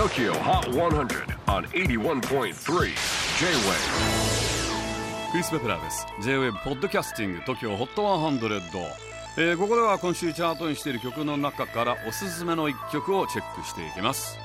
[0.00, 2.54] TOKYO HOT 100 on 81.3 J-WAVE.
[5.30, 6.06] クリス・ベプラーです。
[6.22, 8.80] J-WAVE ポッドキャスティング TOKYO HOT 100、
[9.36, 14.38] えー、ここでは今週チャートにしている曲の中からおすすめの一曲をチェックしていきます。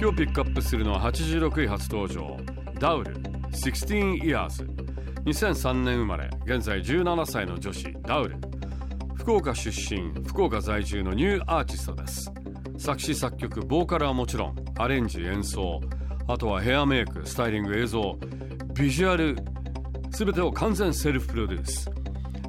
[0.00, 2.36] 今日ピックアップするのは86位初登場。
[2.78, 3.16] ダウル
[3.50, 4.64] 16 years
[5.24, 6.30] 2003年生まれ。
[6.44, 7.92] 現在17歳の女子。
[8.02, 8.36] ダウル
[9.16, 10.12] 福岡出身。
[10.28, 12.30] 福岡在住のニューアーティストです。
[12.78, 15.80] 作詞作曲ボーカルはもちろんアレンジ演奏
[16.28, 18.18] あとはヘアメイクスタイリング映像
[18.74, 19.36] ビジュアル
[20.10, 21.90] 全てを完全セルフプロデュース。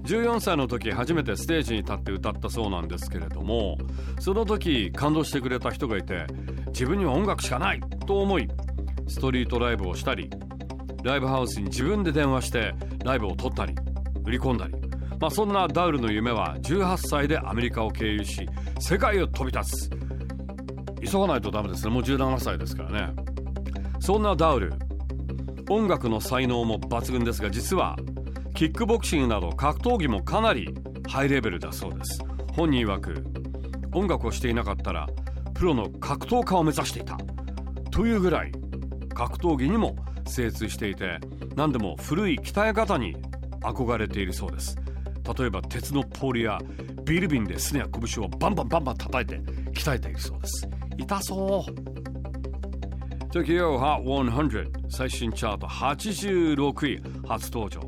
[0.03, 3.77] 14歳の時初めてステージに立って歌ったそうなんですけれども
[4.19, 6.27] その時感動してくれた人がいて
[6.67, 8.47] 自分には音楽しかないと思い
[9.09, 10.29] ストリートライブをしたり
[11.03, 13.75] ライブハウスに自分で電話してライブを撮ったり
[14.23, 14.73] 売り込んだり。
[15.19, 18.47] まあそんなダウルの夢は18歳でアメリカを経由し
[18.79, 20.06] 世界を飛び立つ。
[21.05, 21.91] 急がないとダメですね。
[21.91, 23.13] もう17歳ですからね。
[23.99, 24.73] そんなダウル
[25.69, 27.97] 音楽の才能も抜群ですが実は
[28.55, 30.73] キックボクシングなど格闘技もかなり
[31.07, 32.21] ハイレベルだそうです。
[32.53, 33.23] 本人曰く
[33.93, 35.07] 音楽をしていなかったら
[35.53, 37.17] プロの格闘家を目指していた。
[37.91, 38.51] というぐらい
[39.13, 41.19] 格闘技にも精通していて
[41.55, 43.15] 何でも古い鍛え方に
[43.61, 44.77] 憧れているそうです。
[45.37, 46.59] 例えば鉄のポールや
[47.03, 50.67] ビル瓶ですねや拳をバンバンバンバン叩いて鍛えているそうです。
[50.97, 51.71] 痛そう
[53.29, 57.81] Tokyo Hot 100最新チャート86位初登場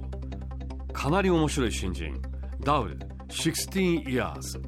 [0.93, 2.13] かなり面白い新人
[2.61, 2.97] ダウル
[3.29, 4.59] 16 years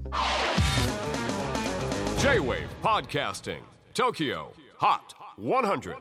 [2.20, 3.60] J-WAVE PODCASTING
[3.94, 4.46] TOKYO
[4.80, 5.00] HOT
[5.40, 5.96] 100